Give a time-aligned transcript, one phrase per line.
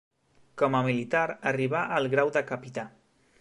[0.61, 1.21] Com a militar
[1.51, 2.89] arribà al grau de capità.